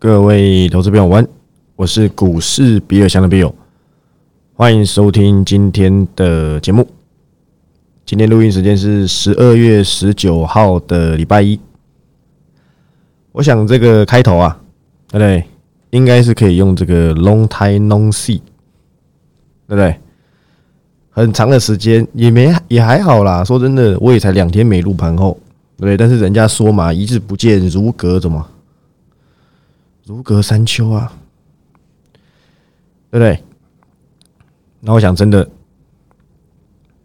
[0.00, 1.26] 各位投资朋友，晚，
[1.74, 3.52] 我是股市比尔强的比友，
[4.54, 6.86] 欢迎收听今天的节目。
[8.06, 11.58] 今天录音时间是十二月十九号的礼拜一。
[13.32, 14.56] 我想这个开头啊，
[15.08, 15.44] 对不对？
[15.90, 18.38] 应该是可以用这个 “long time no see”，
[19.66, 19.96] 对不对？
[21.10, 23.42] 很长的时间也没也还好啦。
[23.42, 25.36] 说真的，我也才两天没录盘后，
[25.76, 25.96] 对不对？
[25.96, 28.48] 但是人家说嘛，一日不见如隔怎么？
[30.08, 31.12] 如隔三秋啊，
[33.10, 33.44] 对不对？
[34.80, 35.46] 那我想，真的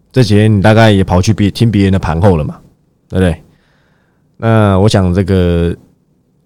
[0.10, 2.62] 这几天你大概也跑去别听别人的盘后了嘛，
[3.10, 3.44] 对不对？
[4.38, 5.76] 那我想，这个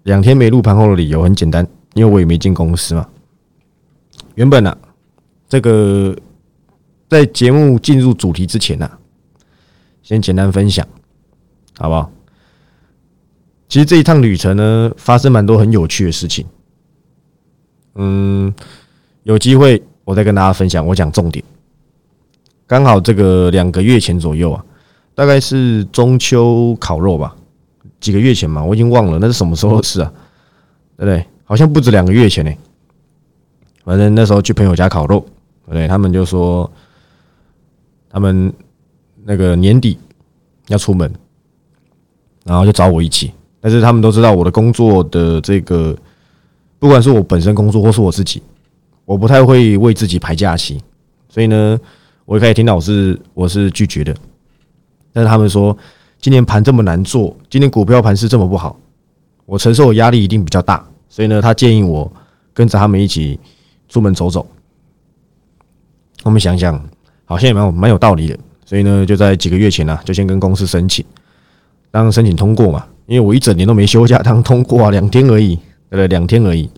[0.02, 3.08] 两天没录盘后的理由很简单，因为我也没进公司嘛。
[4.34, 4.76] 原本呢，
[5.48, 6.16] 这个
[7.08, 8.90] 在节目进入主题之前呢，
[10.02, 10.84] 先简单分享，
[11.78, 12.10] 好不好？
[13.68, 16.46] 其实这一趟旅程呢，发生蛮多很有趣的事情。
[17.96, 18.52] 嗯，
[19.24, 20.86] 有机会我再跟大家分享。
[20.86, 21.44] 我讲重点。
[22.66, 24.64] 刚好这个两个月前左右啊，
[25.14, 27.36] 大概是中秋烤肉吧，
[28.00, 30.12] 几个月前嘛，我已经忘了那是什么时候的事啊，
[30.96, 31.26] 对不对？
[31.44, 32.52] 好像不止两个月前呢。
[33.84, 35.26] 反正那时候去朋友家烤肉，
[35.66, 35.88] 对对？
[35.88, 36.70] 他们就说
[38.08, 38.52] 他们
[39.24, 39.98] 那个年底
[40.68, 41.10] 要出门，
[42.44, 43.32] 然后就找我一起。
[43.68, 45.94] 但是他们都知道我的工作的这个，
[46.78, 48.42] 不管是我本身工作或是我自己，
[49.04, 50.80] 我不太会为自己排假期，
[51.28, 51.78] 所以呢，
[52.24, 54.16] 我一开始听到我是我是拒绝的。
[55.12, 55.76] 但是他们说
[56.18, 58.74] 今年盘这么难做，今年股票盘是这么不好，
[59.44, 62.10] 我承受的压力一定比较大，所以呢，他建议我
[62.54, 63.38] 跟着他们一起
[63.86, 64.46] 出门走走。
[66.22, 66.82] 我们想想，
[67.26, 71.04] 好像也蛮有蛮有道理的，所以呢，就在几个月前呢，就先跟公司申请，
[71.90, 72.86] 当申请通过嘛。
[73.08, 76.06] 因为我一整年都没休假，当通过啊，两天而已，对不对？
[76.08, 76.68] 两天而已。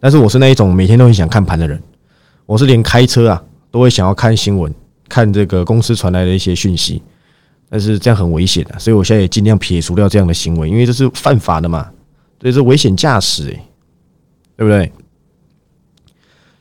[0.00, 1.80] 但是我是那一种每天都很想看盘的人，
[2.46, 4.74] 我是连开车啊都会想要看新闻，
[5.08, 7.00] 看这个公司传来的一些讯息。
[7.70, 11.88] 但是这样很危险的，所以我现在也尽量撇除掉这样的行为，因为这是犯法的嘛，
[12.40, 13.60] 这是危险驾驶，诶，
[14.56, 14.90] 对不对？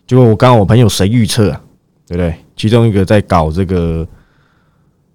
[0.06, 1.60] 结果我刚刚我朋友谁预测啊，
[2.08, 2.36] 对不对？
[2.56, 4.08] 其中一个在搞这个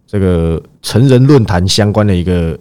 [0.09, 2.59] 这个成人论坛相关的一个。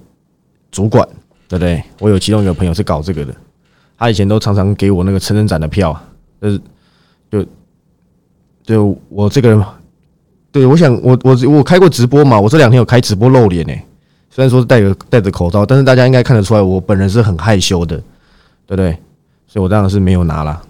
[0.75, 1.07] 主管
[1.47, 1.81] 对不对？
[2.01, 3.33] 我有其中一个朋友是搞这个的，
[3.97, 5.97] 他以前都常常给我那个成人展的票，
[6.41, 6.61] 就是
[7.31, 7.45] 就
[8.63, 9.63] 就我这个人，
[10.51, 13.73] 对我想我我我开过直播嘛，我这两天有开直播露脸呢，
[14.29, 17.95] 虽然说是戴个戴着口罩，但是大家应该看得出来，我本人是很害羞的，
[18.67, 18.91] 对不对？
[19.47, 20.61] 所以我当然是没有拿了。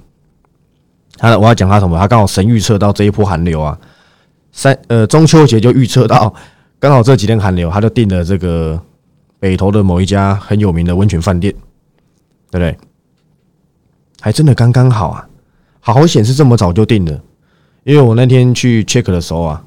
[1.17, 1.97] 他我要讲他什么？
[1.97, 3.75] 他刚好神预测到这一波寒流啊，
[4.51, 6.31] 三呃中秋节就预测到
[6.79, 8.79] 刚好这几天寒流，他就定了这个。
[9.39, 11.53] 北投的某一家很有名的温泉饭店，
[12.51, 12.77] 对不对？
[14.21, 15.29] 还真的刚刚好啊！
[15.79, 17.21] 好好显示这么早就定了，
[17.83, 19.63] 因为我那天去 check 的时候啊，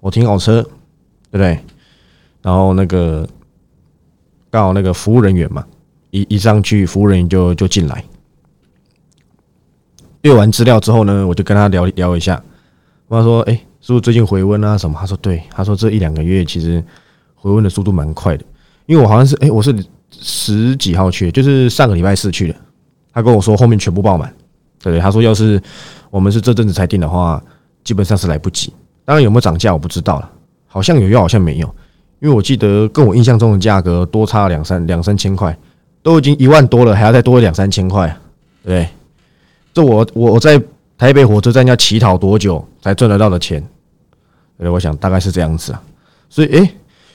[0.00, 1.58] 我停好车，对不对？
[2.40, 3.28] 然后那个
[4.50, 5.66] 刚好那个服务人员嘛，
[6.10, 8.02] 一一上去，服务人员就就进来，
[10.22, 12.42] 阅完资料之后呢，我就跟他聊聊一下。
[13.10, 14.76] 他说：“哎，是不是最近回温啊？
[14.76, 16.84] 什么？”他说：“对。”他说：“这一两个月其实
[17.34, 18.44] 回温的速度蛮快的。”
[18.88, 22.54] 因为我好像是哎，我是十几号去，就是上个礼拜四去的。
[23.12, 24.32] 他跟我说后面全部爆满，
[24.82, 24.98] 对对？
[24.98, 25.60] 他说要是
[26.08, 27.42] 我们是这阵子才订的话，
[27.84, 28.72] 基本上是来不及。
[29.04, 30.30] 当然有没有涨价我不知道了，
[30.66, 31.66] 好像有又好像没有。
[32.20, 35.54] 因为我记得跟我印象中的价格多差两三两三千块，
[36.02, 38.16] 都已经一万多了，还要再多两三千块，
[38.64, 38.88] 对？
[39.74, 40.58] 这我我我在
[40.96, 43.62] 台北火车站要乞讨多久才赚得到的钱？
[44.58, 45.82] 对，我想大概是这样子啊。
[46.30, 46.72] 所以哎，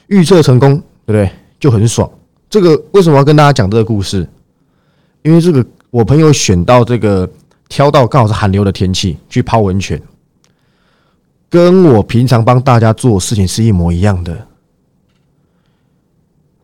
[0.07, 0.75] 预测成功，
[1.05, 1.29] 对不对？
[1.63, 2.11] 就很爽。
[2.49, 4.27] 这个为什么要跟大家讲这个故事？
[5.21, 7.29] 因为这个我朋友选到这个
[7.69, 9.97] 挑到刚好是寒流的天气去泡温泉，
[11.49, 14.45] 跟我平常帮大家做事情是一模一样的。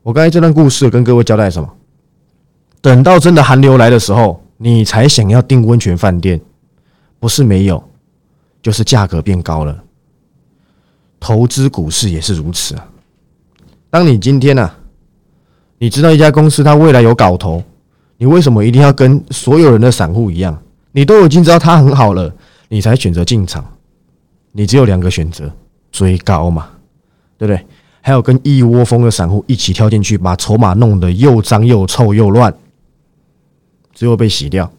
[0.04, 1.74] 我刚才这段故事跟各位交代什么？
[2.82, 6.42] 等到真的寒流来的时候，你才想要订温泉饭店，
[7.22, 7.82] 不是没有，
[8.62, 9.82] 就是价格变高了。
[11.22, 12.86] 投资股市也是如此啊。
[13.90, 14.70] 当你今天呢？
[15.80, 17.64] 你知道一家公司它未来有搞头，
[18.18, 20.62] 你为什么一定要跟所有人的散户一样？
[20.92, 22.34] 你都已经知道它很好了，
[22.68, 23.66] 你才选择进场。
[24.52, 25.52] 你只有两个选择：
[25.92, 26.70] 追高嘛，
[27.38, 27.66] 对不对？
[28.02, 32.54] 还有跟一窝蜂的散户一起跳进去，把筹码弄得又脏又臭又乱，
[33.94, 34.70] 最后被洗掉。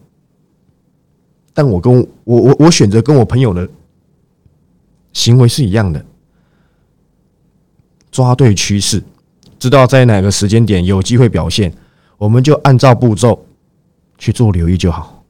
[1.54, 1.94] 但我跟
[2.24, 3.68] 我我我选择跟我朋友的
[5.12, 6.04] 行为是一样的，
[8.10, 9.02] 抓对趋势。
[9.60, 11.72] 知道在哪个时间点有机会表现，
[12.16, 13.46] 我们就按照步骤
[14.18, 15.22] 去做留意就好，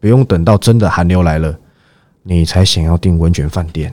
[0.00, 1.56] 不用等到真的寒流来了，
[2.22, 3.92] 你才想要订温泉饭店，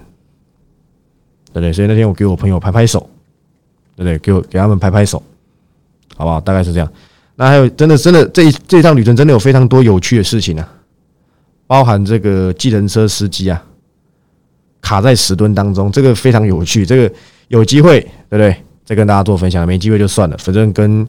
[1.48, 1.74] 对不对？
[1.74, 3.02] 所以那天我给我朋友拍拍手，
[3.96, 4.18] 对不对？
[4.20, 5.22] 给我给他们拍拍手，
[6.16, 6.40] 好不好？
[6.40, 6.90] 大概是这样。
[7.36, 10.74] 那还有，真的真的这这趟旅程真的有非常多有趣的事情啊，
[11.68, 13.62] 包含这个计程车司机啊，
[14.80, 16.86] 卡在石墩当中，这个非常有趣。
[16.86, 17.14] 这个
[17.50, 18.00] 有机会，
[18.30, 18.56] 对不对？
[18.86, 21.08] 再跟大家做分享，没机会就算了，反正跟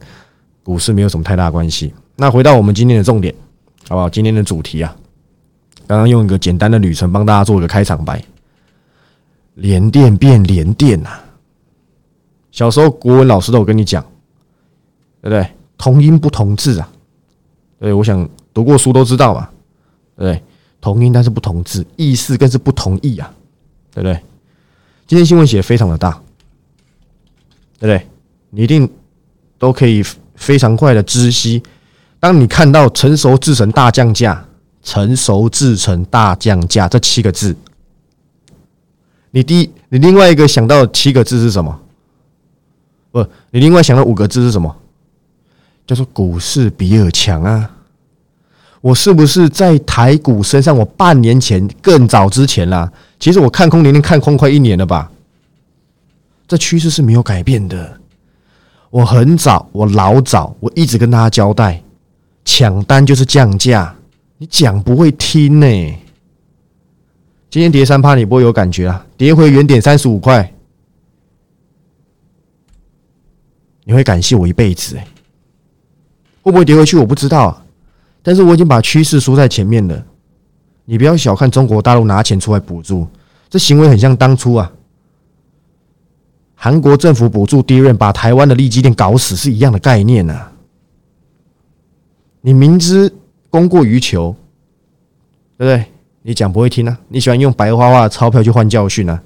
[0.63, 1.93] 股市没有什么太大关系。
[2.15, 3.33] 那回到我们今天的重点，
[3.87, 4.09] 好不好？
[4.09, 4.95] 今天的主题啊，
[5.87, 8.23] 刚刚用一个简单的旅程帮大家做一个开场白。
[9.55, 11.09] 连电变连电呐！
[12.51, 14.03] 小时候国文老师都有跟你讲，
[15.21, 15.47] 对不对？
[15.77, 16.89] 同音不同字啊！
[17.79, 19.47] 对，我想读过书都知道嘛，
[20.15, 20.43] 对不对？
[20.81, 23.31] 同音但是不同字，意思更是不同意啊，
[23.93, 24.19] 对不对？
[25.05, 26.19] 今天新闻写非常的大，
[27.83, 28.07] 对不对？
[28.51, 28.89] 你一定
[29.59, 30.01] 都可以
[30.35, 31.61] 非常快的知悉。
[32.17, 34.45] 当你看到“成熟制成大降价
[34.81, 37.53] ”“成熟制成大降价”这七个字，
[39.31, 41.77] 你第一，你另外一个想到七个字是什么？
[43.11, 44.73] 不，你另外想到五个字是什么？
[45.85, 47.69] 叫做股市比尔强啊！
[48.79, 50.77] 我是不是在台股身上？
[50.77, 52.89] 我半年前更早之前啦，
[53.19, 55.11] 其实我看空连连看空快一年了吧？
[56.53, 57.99] 这趋势是没有改变的。
[58.91, 61.81] 我很早，我老早，我一直跟大家交代。
[62.45, 63.95] 抢单就是降价，
[64.37, 65.67] 你讲不会听呢。
[67.49, 69.03] 今天跌三趴，你不会有感觉啊？
[69.17, 70.53] 跌回原点三十五块，
[73.83, 75.07] 你会感谢我一辈子哎。
[76.43, 76.97] 会不会跌回去？
[76.97, 77.65] 我不知道，
[78.21, 80.05] 但是我已经把趋势输在前面了。
[80.85, 83.07] 你不要小看中国大陆拿钱出来补助，
[83.49, 84.71] 这行为很像当初啊，
[86.63, 90.49] 韩国政府补助低润把台湾的利基店搞死是一样的概念呐。
[92.39, 93.13] 你明知
[93.49, 94.33] 供过于求，
[95.57, 95.85] 对不对？
[96.21, 96.97] 你讲不会听啊！
[97.09, 99.21] 你喜欢用白花花的钞票去换教训啊！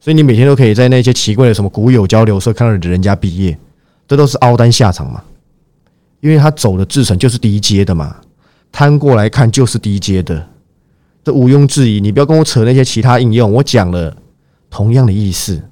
[0.00, 3.56] 所以你每天都可以在那些奇怪的什么股友交流社看到人家毕业，
[4.08, 5.22] 这都是凹单下场嘛？
[6.18, 8.16] 因为他走的制程就是低阶的嘛，
[8.72, 10.44] 摊过来看就是低阶的，
[11.22, 12.00] 这毋庸置疑。
[12.00, 14.16] 你不要跟我扯那些其他应用，我讲了
[14.68, 15.62] 同样的意思。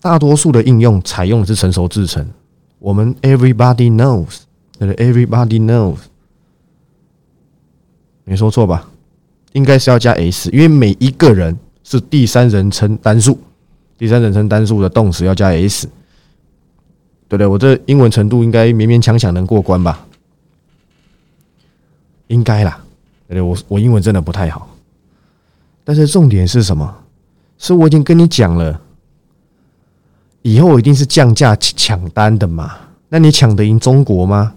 [0.00, 2.26] 大多数的应用采用的是成熟制程，
[2.78, 4.38] 我们 everybody knows
[4.78, 5.12] 对不对。
[5.12, 5.96] Everybody knows，
[8.24, 8.88] 没说错吧？
[9.52, 13.38] 应该是要加 s，因为每一个人是第三人称单数，
[13.96, 15.88] 第三人称单数的动词要加 s，
[17.26, 17.46] 对不对？
[17.46, 20.06] 我这英文程度应该勉勉强强能过关吧？
[22.28, 22.78] 应该啦，
[23.26, 23.40] 对对？
[23.40, 24.68] 我我英文真的不太好，
[25.82, 26.94] 但是重点是什么？
[27.56, 28.80] 是我已经跟你讲了，
[30.48, 32.74] 以后一定是降价抢单的嘛？
[33.10, 34.54] 那你抢得赢中国吗？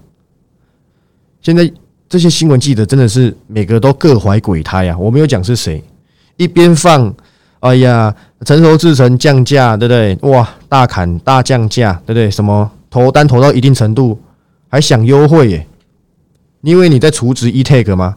[1.42, 1.70] 现在
[2.08, 4.98] 这些新闻记者真的是每个都各怀鬼胎啊！
[4.98, 5.84] 我没有讲是谁，
[6.38, 7.14] 一边放，
[7.60, 8.16] 哎呀，
[8.46, 10.18] 成熟制成降价，对不对？
[10.30, 12.32] 哇，大砍大降价，对不对？
[12.32, 14.18] 什么投单投到一定程度
[14.70, 15.68] 还想优惠耶？
[16.62, 18.16] 你以为你在储值 e take 吗？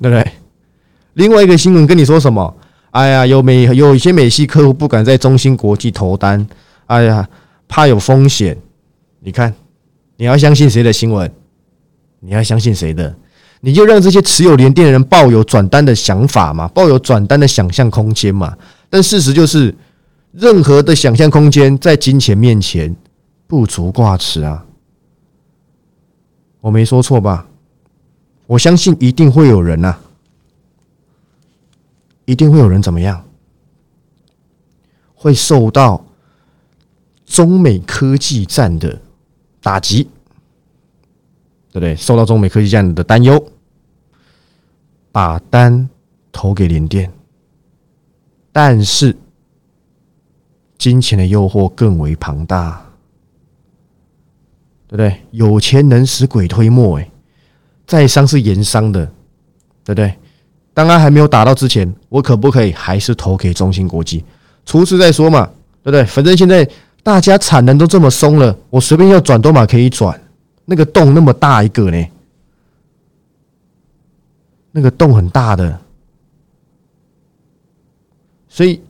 [0.00, 0.32] 对不对？
[1.14, 2.54] 另外一个新闻跟你说什么？
[2.90, 6.46] 哎呀，有美有一些美系客户不敢在中芯国际投单，
[6.86, 7.28] 哎呀，
[7.68, 8.56] 怕有风险。
[9.20, 9.52] 你看，
[10.16, 11.30] 你要相信谁的新闻？
[12.20, 13.14] 你要相信谁的？
[13.60, 18.56] 你就让这些持有联电的人抱有转单的想法嘛，抱有转单的想象空间嘛。
[18.88, 19.74] 但事实就是，
[20.32, 22.94] 任何的想象空间在金钱面前
[23.46, 24.64] 不足挂齿啊！
[26.60, 27.46] 我没说错吧？
[28.46, 29.96] 我相信一定会有人呐，
[32.28, 33.24] 一定会有人怎么样？
[35.14, 36.04] 会受到
[37.24, 39.00] 中美科技战的
[39.62, 40.06] 打击。
[41.70, 41.96] 对不对？
[41.96, 43.42] 受到中美科技战的担忧，
[45.12, 45.88] 把单
[46.32, 47.12] 投给联电，
[48.52, 49.16] 但是
[50.78, 52.84] 金钱的诱惑更为庞大，
[54.86, 55.22] 对不对？
[55.30, 57.10] 有钱能使鬼推磨，哎，
[57.86, 59.04] 在商是盐商的，
[59.84, 60.18] 对不对？
[60.78, 64.24] 当然还没有打到之前，我可不可以还是投给中芯国际？
[64.64, 65.44] 出事再说嘛，
[65.82, 66.04] 对不对？
[66.04, 66.64] 反正现在
[67.02, 70.16] 大家产能都这么松了，我随便要转多码可以转。
[70.64, 72.06] 那个洞那么大一个呢？
[74.70, 75.76] 那个洞很大的，
[78.48, 78.80] 所以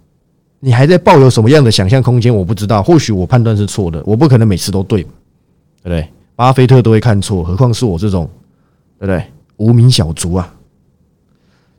[0.61, 2.37] 你还在抱有什么样的想象空间？
[2.37, 5.11] 我不知道，或许我判断是错的，我不可能每次都对，对
[5.85, 6.07] 不对？
[6.37, 8.29] 巴菲特都会看错，何况是我这种，
[8.99, 9.25] 对不对？
[9.57, 10.55] 无名小卒啊！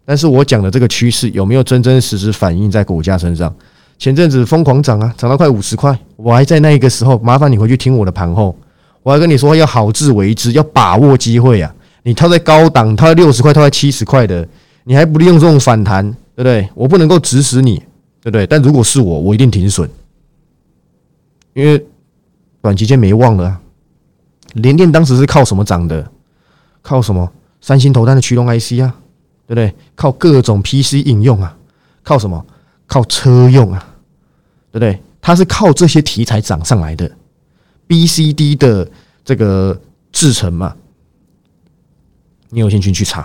[0.09, 3.53] 但是我讲的这个趋势有没有真真实实反映在股价身上？
[3.99, 8.57] 前阵子疯狂涨啊，涨到快五十块，我还在那个时候，麻烦你回去听我的盘后。
[9.03, 11.71] 我还跟你说要好自为之，要把握机会啊！
[12.01, 14.47] 你套在高档，套在六十块，套在七十块的，
[14.83, 16.03] 你还不利用这种反弹，
[16.35, 16.67] 对不对？
[16.73, 17.75] 我不能够指使你，
[18.19, 18.47] 对不对？
[18.47, 19.87] 但如果是我，我一定停损，
[21.53, 21.85] 因为
[22.63, 23.45] 短期间没望了。
[23.45, 23.61] 啊
[24.53, 26.09] 联电当时是靠什么涨的？
[26.81, 27.31] 靠什么？
[27.61, 28.95] 三星投单的驱动 IC 啊，
[29.49, 29.75] 对不对？
[29.95, 31.57] 靠各种 PC 应用啊，
[32.03, 32.45] 靠什么？
[32.85, 33.83] 靠车用啊，
[34.71, 35.01] 对不对？
[35.19, 37.09] 它是靠这些题材涨上来的。
[37.87, 38.87] BCD 的
[39.25, 39.75] 这个
[40.11, 40.75] 制成嘛，
[42.49, 43.23] 你有兴趣去查，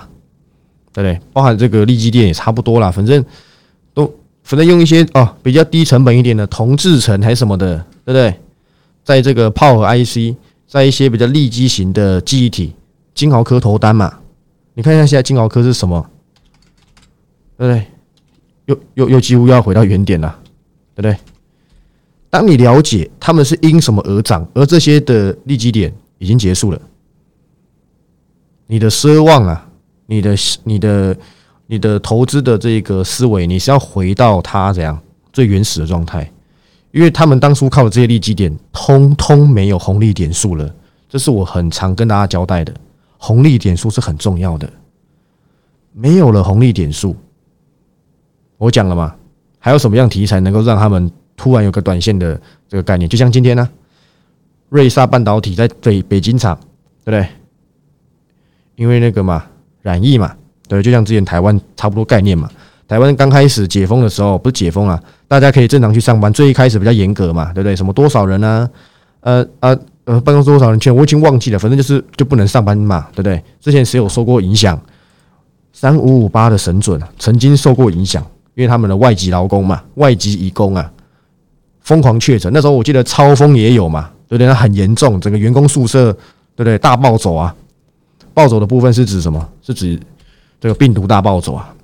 [0.94, 1.20] 对不对？
[1.34, 3.22] 包含这个利基电也差不多啦，反正
[3.92, 4.10] 都
[4.42, 7.76] 反正用一些哦比较低成本一点的铜制成还是什么的，
[8.06, 8.40] 对不对？
[9.02, 10.34] 在这个炮和 IC，
[10.66, 12.74] 在一些比较利基型的记忆体，
[13.14, 14.20] 金豪科投单嘛，
[14.72, 16.10] 你看一下现在金豪科是什么，
[17.56, 17.86] 对不对？
[18.66, 20.38] 又又又几乎要回到原点了，
[20.94, 21.16] 对不对？
[22.30, 26.80] 当你了解他们是因什么而涨，而这些的利基点已经结束了，
[28.66, 29.68] 你的奢望啊，
[30.06, 30.34] 你的
[30.64, 31.16] 你的
[31.66, 34.98] 你的投资的这个思维，你是要回到它怎样
[35.32, 36.28] 最原始的状态，
[36.90, 40.74] 因为他们当初靠的这些利基点，通通没有红利点数了。
[41.08, 42.74] 这是我很常跟大家交代的，
[43.18, 44.68] 红利点数是很重要的，
[45.92, 47.14] 没有了红利点数，
[48.64, 49.14] 我讲了嘛，
[49.58, 51.10] 还有什么样题材能够让他们？
[51.36, 53.68] 突然有个短线的这个概念，就像今天呢，
[54.68, 56.56] 瑞萨半导体在北北京厂，
[57.04, 57.28] 对不对？
[58.76, 59.44] 因为那个嘛，
[59.82, 60.32] 染疫嘛，
[60.68, 62.48] 对，就像之前台湾差不多概念嘛。
[62.86, 66.32] 台湾刚开始解封的时候，不是解封啊，大家可以正常去上班。
[66.32, 67.74] 最一开始比较严格嘛，对不对？
[67.74, 68.70] 什么多少人呢？
[69.22, 70.88] 呃呃呃，办公室多少人去？
[70.88, 73.42] 我已经忘记了，反正就是就不能上班嘛，对不对？
[73.60, 74.80] 之前谁有受过影响？
[75.72, 80.90] 三五五八的神准曾经受过影响，因为他们的外籍劳工嘛，外籍移工啊。
[81.80, 84.46] 疯狂确诊，那时候我记得超风也有嘛，对不对？
[84.46, 86.10] 那很严重，整个员工宿舍，
[86.56, 86.78] 对不对？
[86.78, 87.54] 大暴走啊！
[88.32, 89.46] 暴走的部分是指什么？
[89.60, 90.00] 是指
[90.58, 91.74] 这个病毒大暴走啊！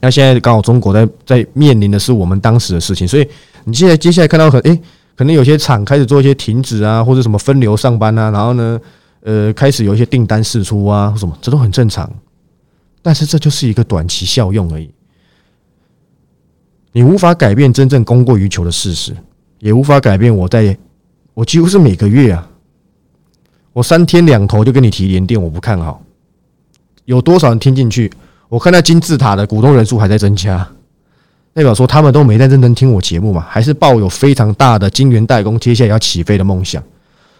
[0.00, 3.28] 那现在刚好中国在在面临的是我们当时的事情，所以
[3.64, 4.80] 你现在接下来看到很诶，
[5.16, 8.80] 可能有些厂开始做一些停止啊，或者什么分流上班啊，然后呢，
[9.22, 12.08] 呃，开始有一些订单释出啊，什么，这都很正常。
[13.02, 14.88] 但是这就是一个短期效用而已。
[16.98, 19.16] 你无法改变真正供过于求的事实，
[19.60, 20.76] 也无法改变我在，
[21.32, 22.50] 我几乎是每个月啊，
[23.72, 26.02] 我三天两头就跟你提连电，我不看好，
[27.04, 28.10] 有多少人听进去？
[28.48, 30.68] 我看到金字塔的股东人数还在增加，
[31.52, 33.46] 代表说他们都没在认真听我节目嘛？
[33.48, 36.82] 还是抱有非常大的晶圆代工接下来要起飞的梦想？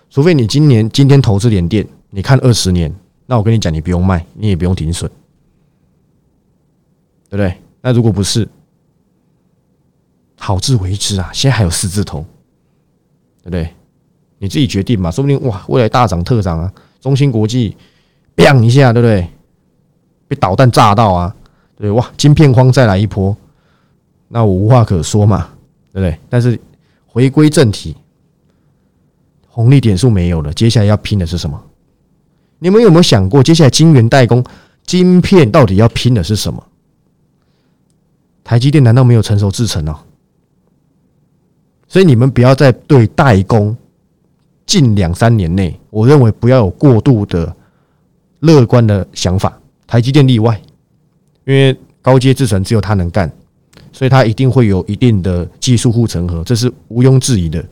[0.08, 2.94] 除非你今年今天投资连电，你看二十年，
[3.26, 5.10] 那我跟你讲，你不用卖，你也不用停损，
[7.28, 7.52] 对不对？
[7.82, 8.48] 那如果不是？
[10.38, 11.30] 好自为之啊！
[11.32, 12.24] 现在还有四字头，
[13.42, 13.74] 对不对？
[14.38, 15.10] 你自己决定嘛。
[15.10, 16.72] 说不定哇，未来大涨特涨啊！
[17.00, 17.76] 中芯国际
[18.36, 19.28] ，bang 一下，对不对？
[20.28, 21.34] 被导弹炸到啊，
[21.76, 23.36] 对哇，晶片荒再来一波，
[24.28, 25.48] 那我无话可说嘛，
[25.92, 26.18] 对不对？
[26.28, 26.58] 但是
[27.06, 27.96] 回归正题，
[29.48, 31.60] 红利点数没有了，接下来要拼的是什么？
[32.58, 34.44] 你们有没有想过，接下来晶圆代工
[34.84, 36.62] 晶片到底要拼的是什么？
[38.44, 39.98] 台积电难道没有成熟制程哦？
[41.88, 43.76] 所以你们不要再对代工
[44.66, 47.54] 近两三年内，我认为不要有过度的
[48.40, 49.58] 乐观的想法。
[49.86, 50.60] 台积电例外，
[51.46, 53.32] 因为高阶制程只有它能干，
[53.90, 57.64] 所以它一定会有一定的技术护城河，这是毋庸置疑的。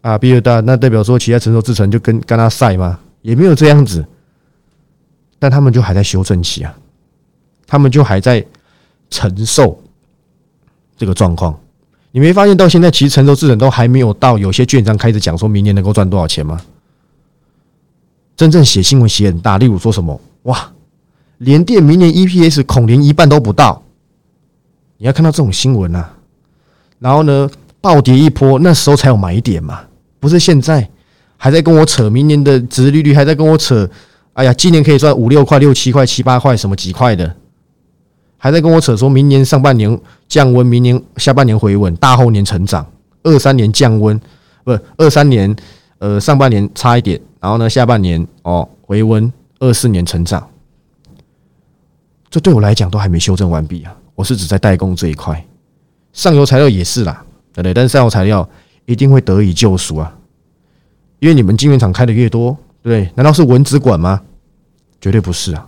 [0.00, 2.98] 啊，比尔大那代表说其他成熟制程就跟跟他赛吗？
[3.20, 4.04] 也没有这样子，
[5.38, 6.74] 但他们就还在修正期啊，
[7.66, 8.44] 他们就还在
[9.10, 9.78] 承受
[10.96, 11.58] 这个状况。
[12.14, 16.60] 你没发现到现在，其实成熟制程都还没有到，有些券商开始讲说明年能够赚多少钱吗？
[18.36, 20.72] 真正写新闻写很大，例如说什么哇，
[21.38, 23.82] 联电明年 EPS 恐连一半都不到，
[24.98, 26.14] 你要看到这种新闻啊，
[27.00, 29.80] 然后呢暴跌一波，那时候才有买点嘛，
[30.20, 30.88] 不是现在
[31.36, 33.90] 还在跟我扯明年的值利率，还在跟我扯，
[34.34, 37.34] 哎呀，今年可以赚五六块、六七块、七八块，什么几块的。
[38.36, 39.98] 还在跟我扯说，明年上半年
[40.34, 42.84] 降温，明年下半年回稳，大后年成长，
[43.22, 44.20] 二三年降温，
[44.64, 45.54] 不是，二三年
[45.98, 50.44] 呃上半年差一点，然后呢下半年哦回温，二四年成长，
[52.30, 53.96] 这对我来讲都还没修正完毕啊！
[54.16, 55.46] 我是指在代工这一块，
[56.12, 57.72] 上游材料也是啦，对不对？
[57.72, 58.48] 但是上游材料
[58.86, 60.12] 一定会得以救赎啊，
[61.20, 62.50] 因为你们晶圆厂开的越多，
[62.82, 63.12] 对不对？
[63.14, 64.20] 难道是文职管吗？
[65.00, 65.64] 绝对不是啊！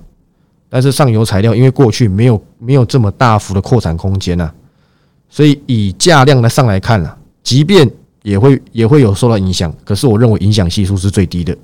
[0.68, 4.50] 但是上游材料因为过去没有没有这么大幅的扩产空间呐，
[5.28, 7.88] 所以以价量来上来看啊，即便
[8.22, 11.56] 也会也会有受到影响，可是我认为影响系数是最低的，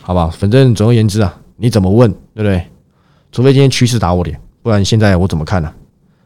[0.00, 0.28] 好吧？
[0.28, 2.64] 反正总而言之啊，你怎么问，对不对？
[3.32, 5.72] 除非今天趋势打我脸，不然现在我怎么看呢？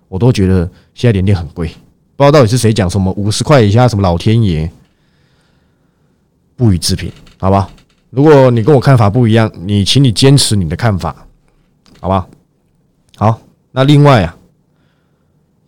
[0.08, 1.68] 我都觉得现在连电很贵，
[2.16, 4.70] 不知道到底是谁讲什么五十块以下什么老天爷，
[6.56, 7.70] 不予置评，好吧？
[8.10, 11.14] 如果你跟我看法不一样，你请你坚持你的看法，
[12.00, 12.26] 好吧？
[13.16, 13.40] 好，
[13.72, 14.36] 那另外啊，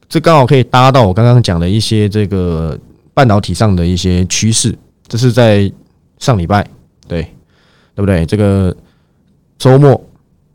[0.09, 2.79] 这刚好可以搭到我刚刚讲的一些这个
[3.13, 5.73] 半导体上的一些趋势，这是在
[6.19, 6.67] 上礼拜，
[7.09, 7.23] 对
[7.95, 8.25] 对不对？
[8.27, 8.77] 这个
[9.59, 10.01] 周末。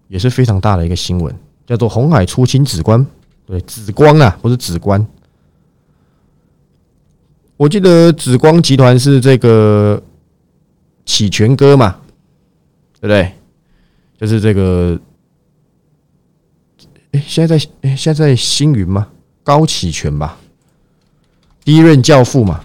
[0.08, 3.04] 也是非常大的一个新闻，叫做红海出清紫光，
[3.48, 5.04] 对紫光啊，不是紫光。
[7.58, 10.00] 我记得紫光集团是这个
[11.05, 12.01] 启全哥嘛，
[13.00, 13.31] 对不对？
[14.17, 15.00] 就是这个，
[17.12, 19.07] 哎，现在在哎，现在在星云吗？
[19.43, 20.38] 高启全吧，
[21.63, 22.63] 第一任教父嘛，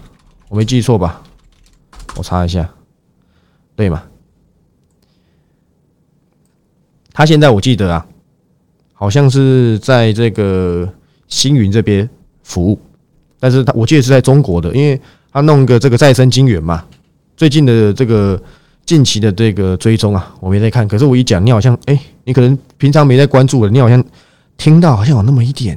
[0.49, 1.21] 我没记错吧？
[2.15, 2.67] 我查一下，
[3.75, 4.03] 对吗？
[7.13, 8.07] 他现在我记得啊，
[8.93, 10.91] 好像是在这个
[11.27, 12.09] 星云这边
[12.41, 12.79] 服务，
[13.39, 14.99] 但是他我记得是在中国的，因为
[15.31, 16.87] 他弄个这个再生晶圆嘛。
[17.41, 18.39] 最近的这个
[18.85, 20.87] 近期的这个追踪啊，我没在看。
[20.87, 24.03] 可是我一讲，你好像哎，你可能平常没在关注了，你好像
[24.57, 25.75] 听到好像有那么一点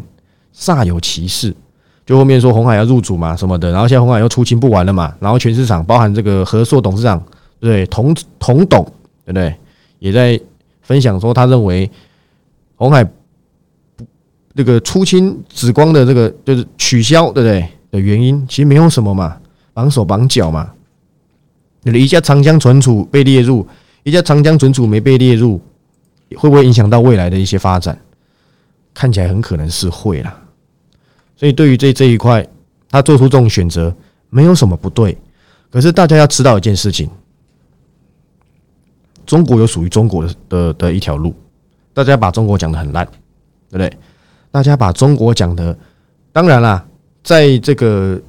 [0.54, 1.56] 煞有其事。
[2.04, 7.24] 就后面说红海要入主嘛什么的，然后现在红海又出清不完了嘛，然后全市场包含这个合硕董事长
[7.58, 8.84] 对同同董
[9.24, 9.56] 对不对，
[10.00, 10.38] 也在。
[10.82, 11.90] 分享说，他认为
[12.76, 14.04] 红海不
[14.54, 17.66] 这个出清紫光的这个就是取消，对不对？
[17.90, 19.38] 的原因其实没有什么嘛，
[19.72, 20.70] 绑手绑脚嘛。
[21.84, 23.64] 你的一家长江存储被列入，
[24.02, 25.60] 一家长江存储没被列入，
[26.34, 27.96] 会不会影响到未来的一些发展？
[28.92, 30.42] 看起来很可能是会啦。
[31.36, 32.46] 所以对于这这一块，
[32.90, 33.94] 他做出这种选择
[34.30, 35.16] 没有什么不对。
[35.70, 37.08] 可是大家要知道一件事情。
[39.26, 41.34] 中国有属于中国的的的一条路，
[41.92, 43.04] 大家把中国讲的很烂，
[43.70, 43.92] 对不对？
[44.50, 45.76] 大家把中国讲的，
[46.30, 46.86] 当然啦，
[47.22, 48.20] 在这个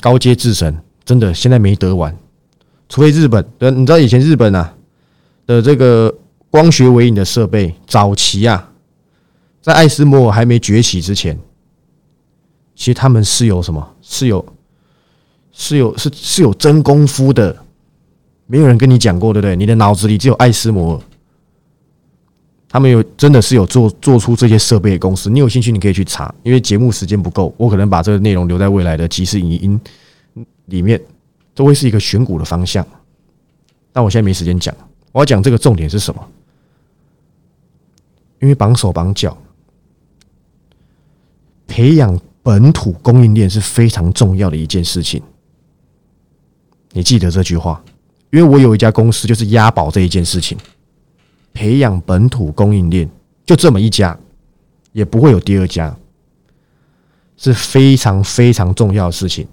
[0.00, 2.16] 高阶制程，真的现在没得玩，
[2.90, 3.42] 除非日本。
[3.58, 4.74] 对，你知道以前日本啊
[5.46, 6.14] 的这个
[6.50, 8.70] 光学微影的设备，早期啊，
[9.62, 11.38] 在爱斯摩尔还没崛起之前，
[12.74, 13.96] 其实他们是有什么？
[14.02, 14.44] 是有
[15.52, 17.56] 是有是是有真功夫的。
[18.46, 19.54] 没有人跟你讲过，对不对？
[19.54, 21.00] 你的脑子里只有爱斯摩尔，
[22.68, 25.30] 他们有真的是有做做出这些设备的公司。
[25.30, 26.34] 你有兴趣，你可以去查。
[26.42, 29.80] 因为节目时间不够，我可能把这个内容留在未来的即时影音
[30.64, 31.00] 里面，
[31.54, 32.86] 都会是一个选股的方向。
[33.92, 34.74] 但我现在没时间讲，
[35.12, 36.28] 我要讲这个重点是什么？
[38.40, 39.36] 因为绑手绑脚，
[41.66, 45.22] 培养本土供应链是非常重要的一件事情。
[46.92, 47.82] 你记得这句话。
[48.32, 50.56] 因为我有一家公司，就是押宝这一件事情，
[51.52, 53.10] 培养本土供应链，
[53.44, 54.16] 就这么一家，
[54.92, 55.92] 也不会有第二家，
[57.36, 59.48] 是非常非常重要的事情。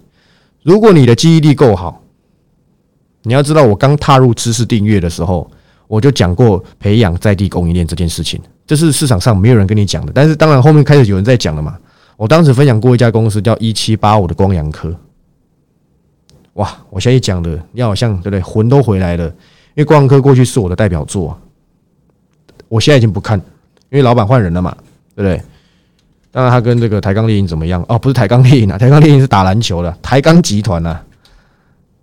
[0.68, 2.02] 如果你的记忆力够好，
[3.22, 5.50] 你要知道，我刚踏入知识订阅的时候，
[5.86, 10.12] 我就讲过培养在地供应链这件事情，这是市场上没有人跟你讲的。
[10.14, 11.78] 但是当然后面开始有人在讲了嘛。
[12.18, 14.94] 我当时分享过一家公司叫一七八五的光阳科。
[16.54, 16.76] 哇！
[16.90, 18.40] 我现在讲的，你好像对不对？
[18.42, 21.34] 魂都回来了，因为光阳科过去是我的代表作，
[22.68, 23.38] 我现在已经不看，
[23.88, 24.76] 因为老板换人了嘛，
[25.16, 25.42] 对不对？
[26.38, 27.84] 当然，他跟这个台钢猎鹰怎么样？
[27.88, 31.04] 哦，不是台钢猎鹰啊， 台钢猎鹰是打篮球的，台钢集团啊，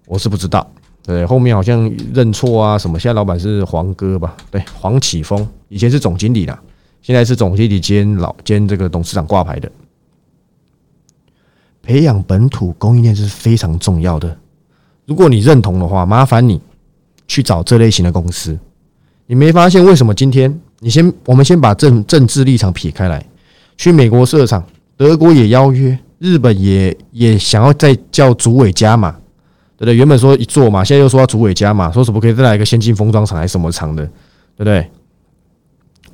[0.07, 0.69] 我是不知道。
[1.03, 2.99] 对，后面好像认错啊什么？
[2.99, 4.35] 现在老板是黄哥吧？
[4.51, 6.59] 对，黄启峰，以前是总经理的，
[7.01, 9.71] 现在是总经理兼老兼这个董事长挂牌的。
[11.81, 14.37] 培养本土供应链是非常重要的。
[15.05, 16.59] 如果你认同的话，麻烦你
[17.25, 18.59] 去找这类型的公司。
[19.27, 23.25] 你没发现为什么今天你先我们先把政政治立场撇开来，
[23.77, 24.63] 去美国设厂，
[24.97, 29.11] 德国也邀约，日本也也想要再叫主委加码，
[29.77, 29.95] 对不对？
[29.95, 34.05] 原本说一做嘛，现在又说要主委加码，说什么可以再来一个先进封装厂还是什么厂的，
[34.55, 34.89] 对不对？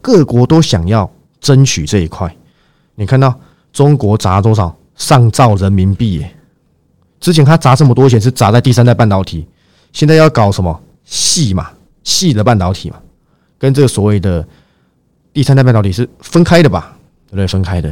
[0.02, 2.36] 各国都想要争取这一块。
[2.96, 3.34] 你看到
[3.72, 6.26] 中国砸多少上兆人民币？
[7.20, 9.48] 之前他砸这么多钱是砸在第三代半导体，
[9.94, 11.70] 现在要搞什么细嘛
[12.04, 12.98] 细的半导体嘛，
[13.60, 14.48] 跟这个所谓的
[15.32, 16.98] 第三代半导体是分开的吧？
[17.32, 17.48] 对不对？
[17.48, 17.92] 分开的。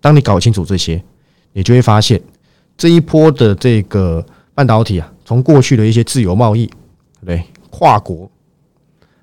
[0.00, 1.02] 当你搞清楚这些，
[1.52, 2.20] 你就会发现
[2.76, 7.44] 这一波的这个半导体啊，从过去的一些自由贸易，对不对？
[7.70, 8.30] 跨国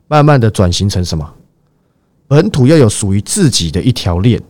[0.08, 1.34] 慢慢的转型成什么？
[2.28, 4.42] 本土要有属于自己的一条链，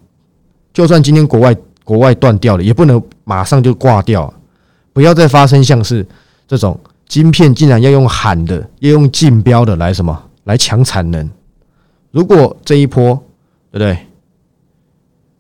[0.71, 4.31] 就算今天国外国外断掉了，也不能马上就挂掉。
[4.93, 6.05] 不要再发生像是
[6.47, 11.29] 这种晶片竟然要用喊的，要用竞标的来什么来抢产能。
[12.11, 13.15] 如果这一波，
[13.71, 13.97] 对不对？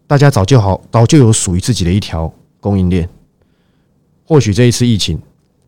[0.09, 3.07] 大家早就好，早就有属于自己的一条供应链。
[4.25, 5.21] 或许这一次疫情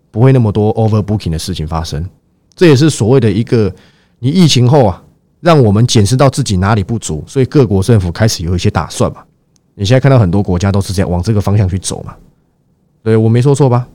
[0.09, 2.09] 不会那么多 overbooking 的事情发生，
[2.55, 3.71] 这也是所谓的一个
[4.17, 5.03] 你疫情后啊，
[5.41, 9.23] 让我们检视到自己哪里不足，所以各国政府开始有一些打算嘛。
[9.75, 12.15] 你现在看到很多国家都是这样往这个方向去走嘛？
[13.03, 13.87] 对我没说错吧？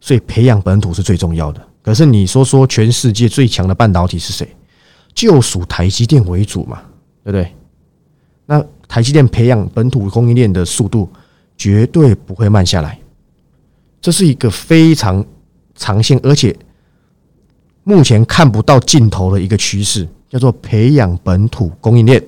[0.00, 1.60] 所以培养本土是最重要的。
[1.82, 4.48] 可是你说说全世界最强的半导体是谁？
[5.12, 6.80] 就属台积电为主嘛，
[7.22, 7.54] 对不对？
[8.46, 11.08] 那台积电培养本土供应链的速度
[11.58, 12.98] 绝对不会慢下来，
[14.00, 15.24] 这是一个非常
[15.74, 16.56] 长线，而且
[17.82, 22.22] 目前看不到尽头的一个趋势，叫做培养本土供应链。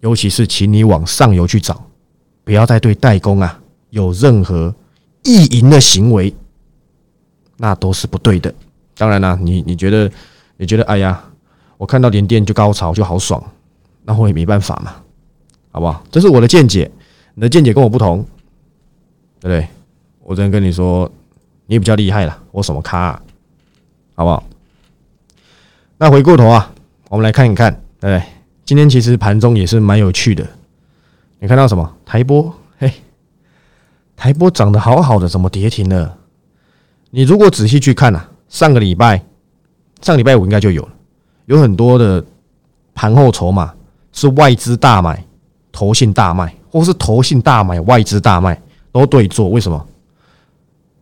[0.00, 1.82] 尤其是，请你往上游去找，
[2.44, 4.74] 不要再对代工啊有任何
[5.22, 6.34] 意淫的行为，
[7.56, 8.52] 那都是不对的。
[8.96, 10.10] 当然了，你你觉得
[10.56, 11.24] 你觉得，哎呀，
[11.78, 13.42] 我看到连电就高潮就好爽，
[14.02, 14.94] 那我也没办法嘛，
[15.74, 16.04] 好不好？
[16.08, 16.88] 这是我的见解，
[17.34, 18.24] 你的见解跟我不同，
[19.40, 19.66] 对不对？
[20.22, 21.10] 我只能跟你说，
[21.66, 23.20] 你比较厉害了，我什么咖，
[24.14, 24.44] 好不好？
[25.98, 26.72] 那回过头啊，
[27.08, 28.22] 我们来看一看，对？
[28.64, 30.46] 今天其实盘中也是蛮有趣的，
[31.40, 31.92] 你看到什么？
[32.06, 32.92] 台波，嘿，
[34.14, 36.16] 台波涨得好好的，怎么跌停了？
[37.10, 39.24] 你如果仔细去看呐，上个礼拜，
[40.02, 40.92] 上礼拜五应该就有了，
[41.46, 42.24] 有很多的
[42.94, 43.74] 盘后筹码
[44.12, 45.26] 是外资大买、
[45.74, 48.56] 投信大卖，或是投信大买、外资大卖
[48.92, 49.84] 都对做，为什么？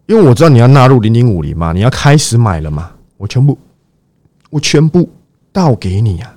[0.06, 3.58] 因为我知道你要纳入零零五零嘛，你要开始买了嘛，我全部，
[4.48, 5.06] 我全部
[5.52, 6.34] 倒给你呀。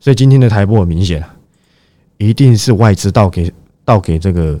[0.00, 1.36] 所以今天的台波很明显啊，
[2.16, 3.52] 一定是外资倒给
[3.84, 4.58] 倒给这个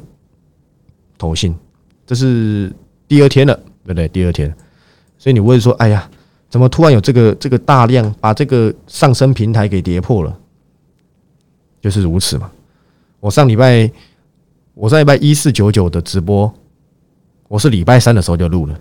[1.16, 1.56] 投信，
[2.04, 2.70] 这是
[3.08, 4.06] 第二天了，对不对？
[4.08, 4.54] 第二天，
[5.16, 6.06] 所以你问说，哎呀，
[6.50, 10.38] 怎么突然有这个这个大量把这个上升平台给跌破了？
[11.80, 12.50] 就是如此嘛。
[13.26, 13.90] 我上礼拜
[14.72, 16.52] 我上礼拜一四九九的直播，
[17.48, 18.80] 我是礼拜三的时候就录了，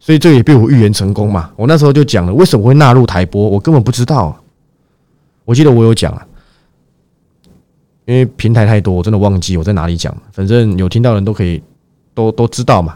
[0.00, 1.52] 所以这也被我预言成功嘛。
[1.56, 4.34] 我那时候就讲了，为什么会纳入台播，我根本不知道。
[5.44, 6.26] 我记得我有讲啊，
[8.06, 10.16] 因为平台太多，我真的忘记我在哪里讲。
[10.32, 11.62] 反正有听到人都可以
[12.14, 12.94] 都都知道嘛。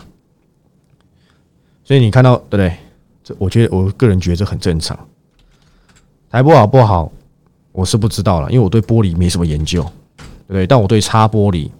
[1.84, 2.74] 所以你看到对不对？
[3.22, 4.98] 这我觉得我个人觉得这很正常。
[6.30, 7.12] 台播好不好？
[7.70, 9.86] 我是不知道了，因为我对玻璃没什么研究，
[10.54, 10.66] 对？
[10.66, 11.70] 但我对擦玻璃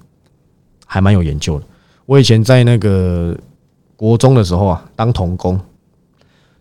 [0.87, 1.64] 还蛮有研究的。
[2.06, 3.37] 我以前在那个
[3.96, 5.61] 国中的时候啊，当童工，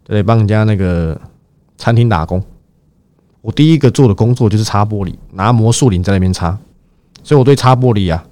[0.04, 1.20] 对，帮人家那个
[1.78, 2.44] 餐厅打工。
[3.42, 6.58] 我第一个做的工作就是擦玻璃，拿魔术林在那边擦，
[7.24, 8.26] 所以我对擦玻璃啊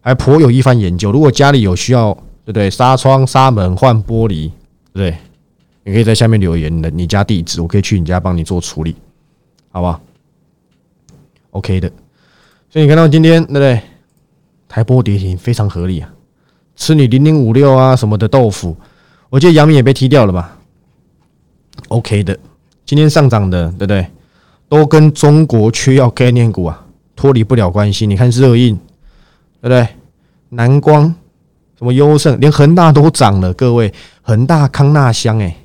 [0.00, 1.10] 还颇有一番研究。
[1.10, 2.70] 如果家里有需要，对不对？
[2.70, 4.50] 纱窗、纱门换玻璃，
[4.92, 5.16] 对不对？
[5.84, 8.94] 你可以在下面留言你的你家地址，我可以去你家帮你做处理，
[9.70, 10.00] 好不好
[11.50, 11.90] ？OK 的。
[12.82, 13.80] 你看到今天对不对？
[14.68, 16.12] 台波跌停非常合理啊，
[16.74, 18.76] 吃你零零五六啊什么的豆腐，
[19.30, 20.58] 我记得杨明也被踢掉了吧
[21.88, 22.38] ？OK 的，
[22.84, 24.06] 今天上涨的，对不对？
[24.68, 26.84] 都跟中国缺药概念股啊
[27.14, 28.06] 脱离不了关系。
[28.06, 28.76] 你看热映，
[29.62, 29.88] 对不对？
[30.50, 31.04] 南光，
[31.78, 33.54] 什么优胜，连恒大都涨了。
[33.54, 35.56] 各位，恒大、康纳香，哎，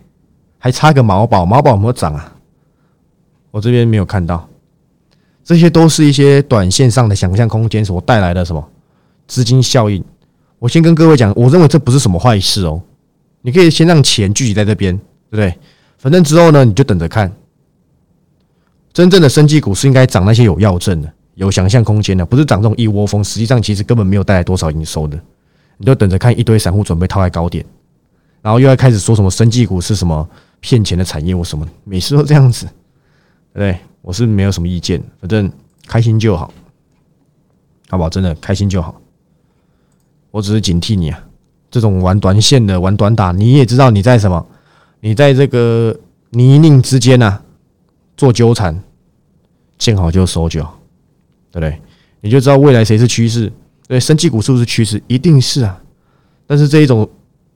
[0.57, 2.33] 还差个毛宝，毛宝有没有涨啊？
[3.51, 4.47] 我这边没有看到。
[5.43, 8.69] 这些都是一些短线上的想象空间所带来的什么
[9.27, 10.03] 资金效应。
[10.59, 12.81] 我先跟各位讲，我认为这不是什么坏事哦。
[13.41, 15.57] 你可以先让钱聚集在这边，对不对？
[15.97, 17.31] 反正之后呢，你就等着看。
[18.93, 23.23] 真正的生技股是应该涨那些有药证的、有想象空间的，不是涨这种一窝蜂。
[23.23, 25.19] 实际上，其实根本没有带来多少营收的。
[25.77, 27.65] 你就等着看一堆散户准备套在高点，
[28.41, 32.67] 然后又要开始说什么生技股是什么骗钱的产业或什么，每次都这样子，
[33.53, 33.79] 对不对？
[34.01, 35.51] 我是没有什么意见，反正
[35.87, 36.53] 开心就好，
[37.89, 38.09] 好不好？
[38.09, 38.99] 真的开心就好。
[40.31, 41.23] 我只是警惕你啊，
[41.69, 44.45] 这种玩短线的、玩短打，你也知道你在什么？
[45.01, 45.97] 你在这个
[46.31, 47.41] 泥泞之间呐。
[48.17, 48.79] 做纠缠，
[49.79, 50.77] 见好就收就好，
[51.49, 51.81] 对不对？
[52.19, 53.51] 你就知道未来谁是趋势。
[53.87, 55.01] 对，生技股是不是趋势？
[55.07, 55.81] 一定是啊。
[56.45, 57.09] 但是这一种、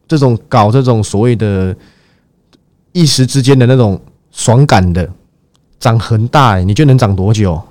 [0.07, 1.75] 这种搞这种所谓的
[2.93, 5.07] 一时之间的那种爽感的
[5.79, 7.61] 涨很大，你觉得能涨多久？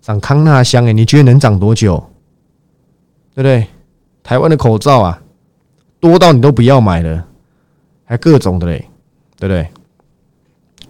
[0.00, 1.96] 涨康纳香哎，你觉得能涨多久？
[3.34, 3.66] 对不对？
[4.22, 5.22] 台湾的口罩啊，
[6.00, 7.24] 多到你都不要买了，
[8.04, 8.88] 还各种的嘞，
[9.38, 9.68] 对不对？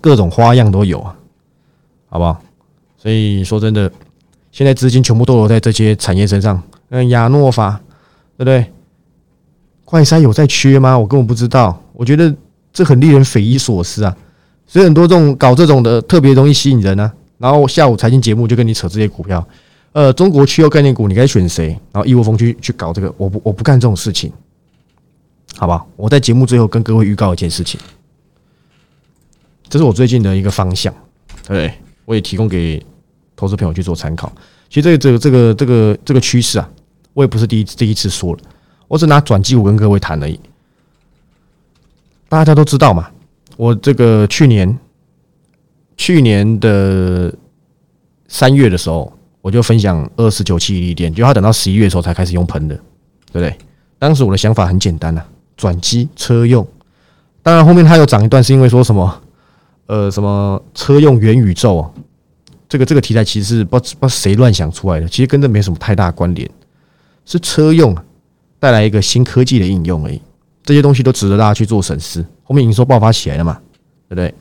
[0.01, 1.17] 各种花样都有啊，
[2.09, 2.41] 好不好？
[2.97, 3.91] 所以说真的，
[4.53, 6.63] 现在资金全部都留在这些产业身上。
[6.91, 7.81] 嗯，亚诺法，
[8.37, 8.73] 对不对？
[9.85, 10.99] 快筛有在缺吗？
[10.99, 11.81] 我根本不知道。
[11.93, 12.35] 我觉得
[12.73, 14.17] 这很令人匪夷所思啊！
[14.69, 17.13] 所以很多这种搞这种的特别容易吸引人啊。
[17.39, 19.47] 然后下午财经节目就跟你扯这些股票，
[19.93, 21.69] 呃，中国区优概念股你该选谁？
[21.93, 24.33] 然后一窝蜂去去搞这个，我不我不干这种事情，
[25.57, 25.85] 好吧？
[25.97, 27.81] 我在节目最后跟各位预告一件事情，
[29.69, 30.93] 这是我最近的一个方向，
[31.47, 31.73] 对，
[32.05, 32.85] 我也提供给
[33.37, 34.33] 投资朋友去做参考。
[34.69, 36.69] 其实这个这个这个这个这个趋势啊，
[37.15, 38.41] 我也不是第一第一次说了，
[38.89, 40.39] 我只拿转机股跟各位谈而已。
[42.29, 43.09] 大家都知道嘛，
[43.59, 44.79] 我这个去年。
[46.01, 47.35] 去年的
[48.29, 52.77] 三月的时候，我就分享二十九期利电，就要等到十一月的时候才开始用喷的，
[53.33, 53.53] 对不对？
[53.99, 55.21] 当时我的想法很简单呐，
[55.57, 56.65] 转机车用。
[57.43, 59.23] 当然后面它又涨一段，是因为说什么，
[59.87, 61.91] 呃，什么车用元宇宙啊，
[62.69, 66.49] 这个这个题材其实是不知不谁乱想出来的，其实跟这没什么太大关联，
[67.25, 67.93] 是车用
[68.61, 70.23] 带来一个新科技的应用而已。
[70.69, 72.23] 这些东西都值得大家去做审视。
[72.43, 73.59] 后面营收爆发起来了嘛，
[74.07, 74.35] 对不对？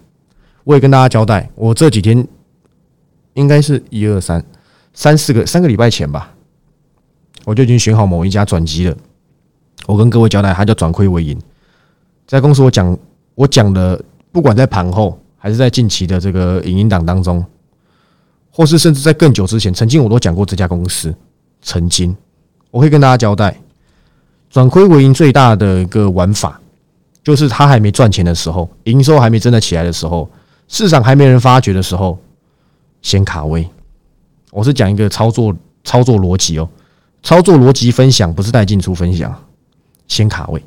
[0.65, 2.27] 我也跟大家交代，我这几天
[3.35, 4.43] 应该是一二三
[4.93, 6.33] 三四个三个礼拜前吧，
[7.45, 8.97] 我就已经选好某一家转机了。
[9.85, 11.39] 我跟各位交代，它叫转亏为盈。
[12.25, 12.97] 在公司我讲
[13.33, 17.45] 我讲的，不管在盘后还是在近期的这个影音档当中，
[18.51, 21.15] 或是甚至在更久之前，曾经我都讲过这家公司。
[21.61, 22.13] 曾经
[22.69, 23.57] 我会跟大家交代，
[24.57, 26.59] 转亏为盈最大的一个玩法，
[27.23, 30.27] 就是它还没赚钱的时候，营收还没真的起来的时候。
[30.67, 32.17] 市场还没人发觉的时候，
[33.03, 33.69] 先卡位。
[34.49, 36.67] 我是讲一个操作操作逻辑哦，
[37.21, 39.31] 操作逻辑分享不是带进出分享，
[40.07, 40.59] 先卡位，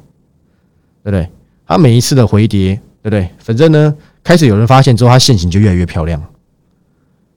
[1.03, 1.29] 对不对？
[1.67, 3.29] 它每一次的回跌，对不对？
[3.41, 6.23] 反正呢，开始有人发现之后，它线型就越来越漂亮。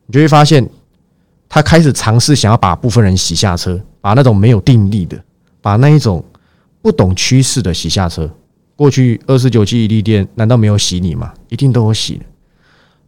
[0.06, 0.70] 你就会发现，
[1.50, 5.20] 他开始尝试想要把部分人洗下车，把那种没有定力的，
[5.60, 6.24] 把那一种
[6.84, 8.30] 不懂趋势的洗下车。
[8.76, 11.34] 过去二十九期一利店难道没有洗你吗？
[11.48, 12.26] 一定都有洗的。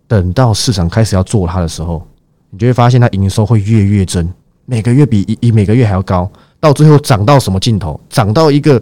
[0.08, 2.08] 等到市场开始要做它的时候，
[2.52, 4.32] 你就会发现它营收会月月增，
[4.66, 8.00] 每个月比一每个月还要高，到最后涨到什么尽头？
[8.10, 8.82] 涨到一个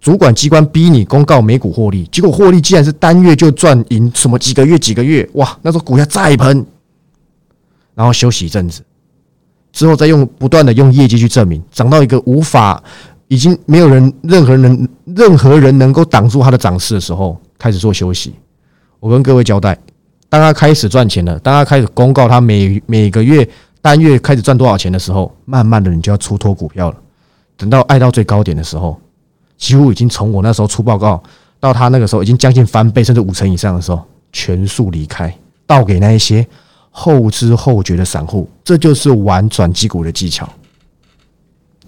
[0.00, 5.28] 主管机关逼你公告每股获利，结果获利竟然是单月就赚赢什么几个月几个月？
[5.34, 5.58] 哇！
[5.60, 6.64] 那时候股价再喷，
[7.94, 8.82] 然后休息一阵子，
[9.72, 12.82] 之后再用不断的用业绩去证明，涨到一个无法
[13.28, 18.34] 已经没有人任何人任何人能够挡住它的涨势的时候，开始做休息。
[19.00, 19.78] 我跟各位交代。
[20.30, 23.48] 当他开始赚钱了，当他开始公告他每每个月
[23.80, 26.96] 单月开始赚多少钱的时候，慢慢的你就要出脱股票了。
[27.56, 29.00] 等到爱到最高点的时候，
[29.56, 31.22] 几乎已经从我那时候出报告
[31.58, 35.34] 到他那个时候已经将近翻倍，甚至五成以上的时候，全数离开，
[35.66, 36.46] 倒给那一些
[36.90, 38.46] 后知后觉的散户。
[38.62, 40.46] 这就是玩转机股的技巧。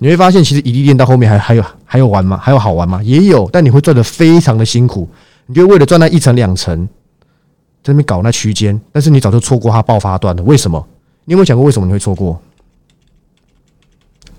[0.00, 2.36] 你会发现，其实一利店到后面还还有还有玩吗？
[2.38, 3.00] 还有好玩吗？
[3.04, 5.08] 也有，但你会赚的非常的辛苦。
[5.46, 6.88] 你就为了赚那一层两层。
[7.82, 10.42] 在那边搞那区间，但是你早就错过它爆发段了。
[10.42, 10.86] 为什么？
[11.24, 12.38] 你有没有想过为什么你会错过？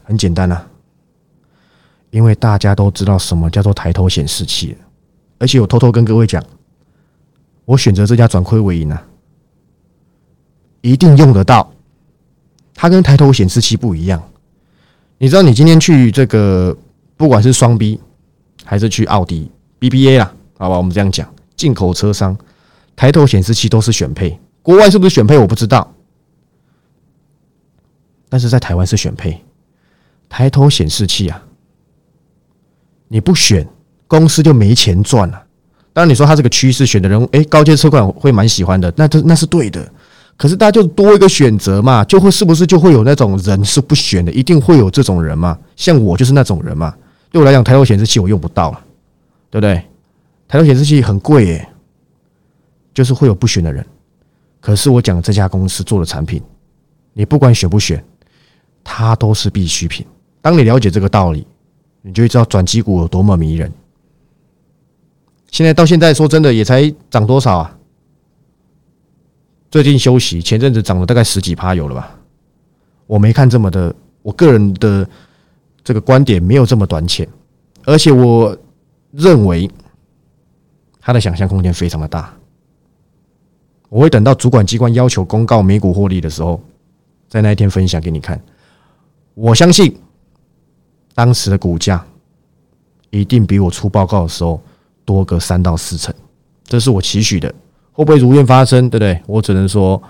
[0.04, 0.62] 很简单呐，
[2.12, 4.78] 因为大家都知道什么叫做抬头显示器
[5.40, 6.44] 而且我偷偷跟各位讲，
[7.66, 9.04] 我选择这家转亏为盈啊，
[10.82, 11.72] 一定用得到。
[12.76, 14.22] 它跟抬头显示器不一样。
[15.22, 16.76] 你知道，你今天去这个，
[17.16, 18.00] 不管是双 B
[18.66, 22.36] 还是去奥迪 BBA 啦，好吧，我们这样讲，进口车商。
[22.96, 25.94] 抬头显示器都是选配，国外是不是选配我不知道，
[28.30, 29.40] 但是在台湾是选配。
[30.28, 31.40] 抬头显示器啊，
[33.08, 33.68] 你不选，
[34.08, 35.44] 公司就没钱赚了。
[35.94, 39.88] 当然你说它这个趋势，选的人哎，高阶车款会蛮喜欢的，那这那是对的。
[40.38, 44.32] 可是大家就多一个选择嘛，就会是不是就会有那种人是不选的？
[44.32, 45.58] 一定会有这种人嘛？
[45.76, 46.96] 像我就是那种人嘛。
[47.32, 48.82] 对我来讲，抬头显示器我用不到了，
[49.50, 49.84] 对不对？
[50.48, 51.68] 抬头显示器很贵耶。
[52.94, 53.86] 就是会有不选的人，
[54.60, 56.42] 可是我讲这家公司做的产品，
[57.14, 58.04] 你不管选不选，
[58.84, 60.06] 它都是必需品。
[60.42, 61.48] 当你了解这个道理，
[62.02, 63.72] 你就会知道转机股有多么迷人。
[65.52, 67.78] 现在到现在说真的，也才涨多少啊？
[69.72, 72.14] 最近休息，前阵子涨了大概十几趴有了吧？
[73.08, 75.10] 我没看这么的，我个人的
[75.82, 77.26] 这个观点没有这么短浅，
[77.86, 78.56] 而且我
[79.12, 79.72] 认为
[81.00, 82.34] 它的想象空间非常的大。
[83.88, 86.62] 我会等到主管机关要求公告美股获利的时候，
[87.30, 88.42] 在那一天分享给你看。
[89.34, 89.98] 我相信
[91.16, 92.06] 当时的股价
[93.10, 94.62] 一定比我出报告的时候
[95.06, 96.14] 多个三到四成，
[96.66, 97.54] 这是我期许的。
[97.92, 98.90] 会不会如愿发生？
[98.90, 99.22] 对不对？
[99.28, 100.02] 我只能说，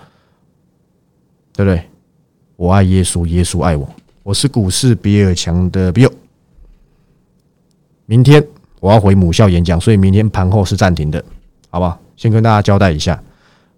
[1.52, 1.82] 对不对？
[2.56, 3.88] 我爱耶稣，耶稣爱我。
[4.22, 6.12] 我是股市比尔强的 Bill。
[8.06, 8.46] 明天
[8.80, 11.24] 我要回母校演讲，所以明天盘后是暂停的，
[11.70, 11.98] 好不好？
[12.16, 13.20] 先跟大家交代一下。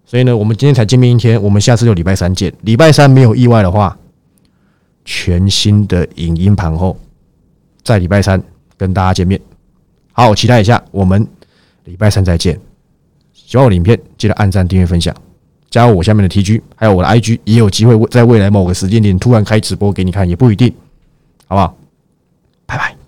[0.05, 2.53] 所以呢，我们今天才见面一天，我们下次就礼拜三见。
[2.61, 3.97] 礼拜三没有意外的话，
[5.03, 6.95] 全新的影音盘后，
[7.81, 8.41] 在礼拜三
[8.77, 9.41] 跟大家见面。
[10.11, 11.27] 好，我期待一下，我们
[11.85, 12.59] 礼拜三再见。
[13.55, 15.15] 喜欢我的影片，记得按赞、订阅、分享，
[15.69, 20.75] 加入我下面的 TG，还有我的 IG，也有机会在未来某个时间点突然开直播给你看，也不一定，
[21.47, 21.77] 好不好？
[22.65, 23.04] 拜拜。